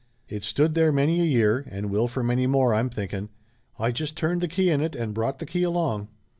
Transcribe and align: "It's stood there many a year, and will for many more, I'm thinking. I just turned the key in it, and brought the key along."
"It's 0.27 0.47
stood 0.47 0.73
there 0.73 0.91
many 0.91 1.21
a 1.21 1.25
year, 1.25 1.63
and 1.69 1.91
will 1.91 2.07
for 2.07 2.23
many 2.23 2.47
more, 2.47 2.73
I'm 2.73 2.89
thinking. 2.89 3.29
I 3.77 3.91
just 3.91 4.17
turned 4.17 4.41
the 4.41 4.47
key 4.47 4.71
in 4.71 4.81
it, 4.81 4.95
and 4.95 5.13
brought 5.13 5.37
the 5.37 5.45
key 5.45 5.61
along." 5.61 6.07